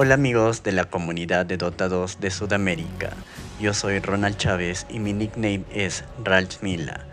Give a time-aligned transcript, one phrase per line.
[0.00, 3.16] Hola amigos de la comunidad de Dota 2 de Sudamérica,
[3.60, 7.04] yo soy Ronald Chávez y mi nickname es Ralph Mila.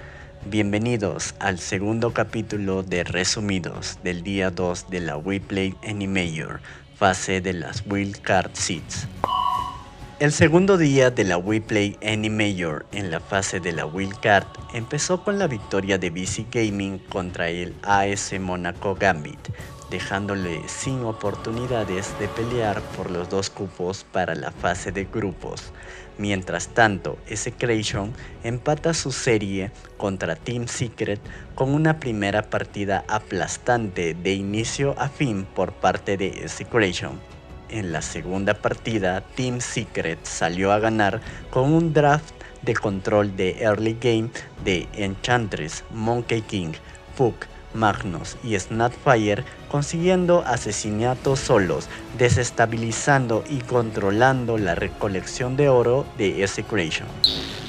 [0.46, 6.60] Bienvenidos al segundo capítulo de resumidos del día 2 de la WePlay Animator,
[6.96, 9.07] fase de las Wildcard Seeds.
[10.20, 15.39] El segundo día de la WePlay Animator en la fase de la Wildcard empezó con
[15.39, 19.39] la victoria de BC Gaming contra el AS Monaco Gambit,
[19.89, 25.71] dejándole sin oportunidades de pelear por los dos cupos para la fase de grupos.
[26.17, 27.17] Mientras tanto,
[27.57, 31.20] Creation empata su serie contra Team Secret
[31.55, 37.20] con una primera partida aplastante de inicio a fin por parte de Creation.
[37.70, 43.57] En la segunda partida, Team Secret salió a ganar con un draft de control de
[43.62, 44.29] early game
[44.63, 46.73] de Enchantress, Monkey King,
[47.17, 56.48] Puck, Magnus y Snapfire consiguiendo asesinatos solos, desestabilizando y controlando la recolección de oro de
[56.68, 57.07] Creation.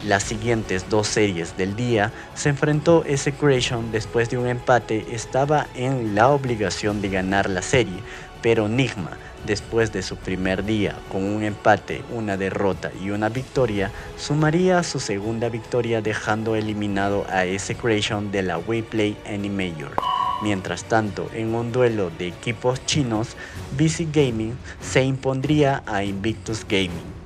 [0.05, 3.05] Las siguientes dos series del día se enfrentó
[3.41, 8.03] Creation después de un empate, estaba en la obligación de ganar la serie,
[8.41, 13.93] pero Nigma, después de su primer día con un empate, una derrota y una victoria,
[14.19, 17.45] sumaría su segunda victoria dejando eliminado a
[17.81, 19.93] Creation de la WePlay Animator.
[20.43, 23.37] Mientras tanto, en un duelo de equipos chinos,
[23.79, 27.17] BC Gaming se impondría a Invictus Gaming.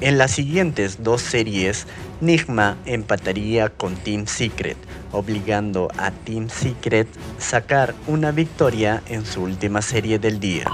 [0.00, 1.86] En las siguientes dos series,
[2.20, 4.76] Nigma empataría con Team Secret,
[5.12, 7.06] obligando a Team Secret
[7.38, 10.64] sacar una victoria en su última serie del día.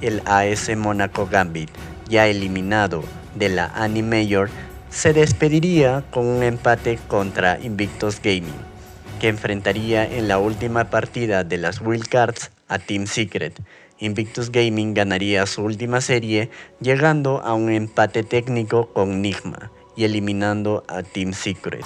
[0.00, 1.70] El AS Monaco Gambit,
[2.08, 3.02] ya eliminado
[3.34, 4.50] de la Animator,
[4.90, 8.76] se despediría con un empate contra Invictus Gaming
[9.20, 13.58] que enfrentaría en la última partida de las Wildcards a Team Secret.
[13.98, 20.84] Invictus Gaming ganaría su última serie llegando a un empate técnico con Nigma y eliminando
[20.88, 21.84] a Team Secret.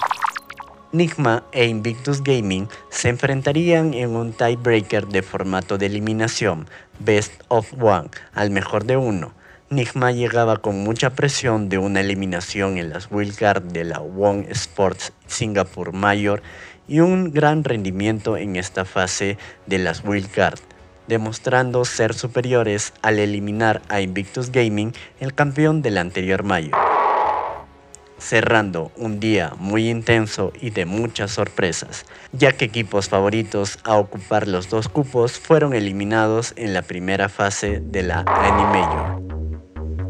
[0.92, 6.66] Nigma e Invictus Gaming se enfrentarían en un tiebreaker de formato de eliminación,
[6.98, 9.32] Best of One, al mejor de uno.
[9.68, 15.12] Nigma llegaba con mucha presión de una eliminación en las wildcards de la One Sports
[15.28, 16.42] Singapore Mayor
[16.88, 20.02] y un gran rendimiento en esta fase de las
[20.34, 20.58] Card,
[21.06, 26.72] demostrando ser superiores al eliminar a Invictus Gaming, el campeón del anterior mayo.
[28.20, 34.46] Cerrando un día muy intenso y de muchas sorpresas, ya que equipos favoritos a ocupar
[34.46, 39.29] los dos cupos fueron eliminados en la primera fase de la Anime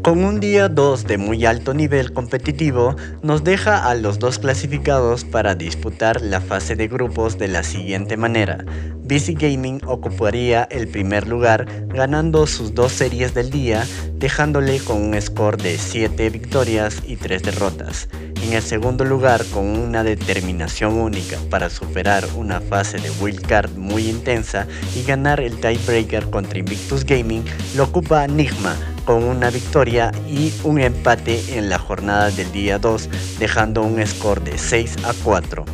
[0.01, 5.23] con un día 2 de muy alto nivel competitivo, nos deja a los dos clasificados
[5.25, 8.65] para disputar la fase de grupos de la siguiente manera.
[9.03, 13.85] BC Gaming ocuparía el primer lugar ganando sus dos series del día,
[14.15, 18.07] dejándole con un score de 7 victorias y 3 derrotas.
[18.43, 24.09] En el segundo lugar, con una determinación única para superar una fase de wildcard muy
[24.09, 27.43] intensa y ganar el tiebreaker contra Invictus Gaming,
[27.75, 28.75] lo ocupa Nigma
[29.05, 34.43] con una victoria y un empate en la jornada del día 2, dejando un score
[34.43, 35.65] de 6 a 4.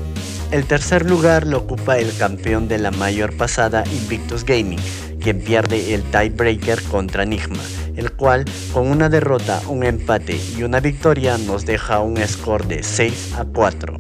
[0.52, 4.80] El tercer lugar lo ocupa el campeón de la mayor pasada Invictus Gaming,
[5.20, 7.64] quien pierde el tiebreaker contra Nigma,
[7.96, 12.82] el cual con una derrota, un empate y una victoria nos deja un score de
[12.82, 13.98] 6 a 4.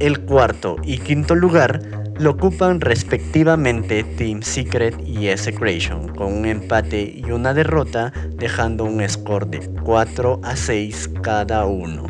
[0.00, 7.02] El cuarto y quinto lugar lo ocupan respectivamente Team Secret y S-Creation, con un empate
[7.16, 12.06] y una derrota, dejando un score de 4 a 6 cada uno.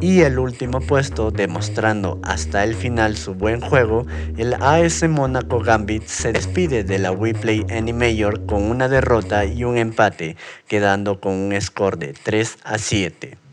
[0.00, 6.04] Y el último puesto, demostrando hasta el final su buen juego, el AS Monaco Gambit
[6.06, 10.36] se despide de la WePlay Animator con una derrota y un empate,
[10.68, 13.47] quedando con un score de 3 a 7.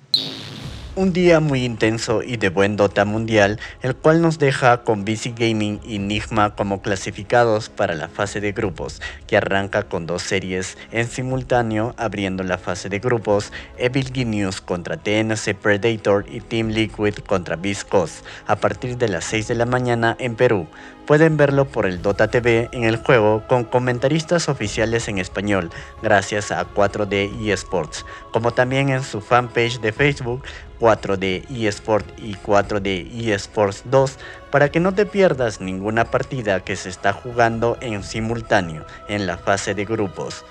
[0.97, 5.33] Un día muy intenso y de buen Dota mundial, el cual nos deja con BC
[5.38, 10.77] Gaming y Nigma como clasificados para la fase de grupos, que arranca con dos series
[10.94, 17.15] en simultáneo abriendo la fase de grupos, Evil Genius contra TNC Predator y Team Liquid
[17.27, 20.65] contra Viscos, a partir de las 6 de la mañana en Perú.
[21.06, 25.69] Pueden verlo por el Dota TV en el juego con comentaristas oficiales en español,
[26.01, 30.44] gracias a 4D eSports, como también en su fanpage de Facebook
[30.86, 34.20] 4D eSports y 4D eSports 2
[34.52, 39.40] para que no te pierdas ninguna partida que se está jugando en simultáneo en la
[39.40, 40.46] fase de grupos.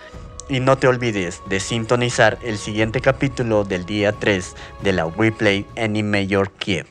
[0.48, 5.66] Y no te olvides de sintonizar el siguiente capítulo del día 3 de la WePlay
[5.76, 6.88] Anime Your Kiev.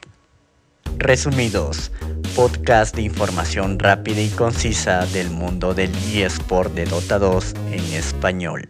[0.98, 1.92] Resumidos,
[2.38, 8.70] podcast de información rápida y concisa del mundo del eSport de Dota 2 en español.